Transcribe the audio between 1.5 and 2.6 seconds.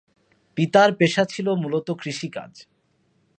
মূলত কৃষিকাজ।